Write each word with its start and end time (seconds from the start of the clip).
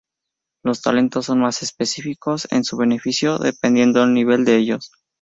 Los 0.63 0.81
talentos 0.81 1.27
son 1.27 1.41
más 1.41 1.61
específicos 1.61 2.47
en 2.49 2.63
su 2.63 2.75
beneficio, 2.75 3.37
dependiendo 3.37 3.99
del 3.99 4.15
nivel 4.15 4.45
de 4.45 4.57
ellos. 4.57 4.89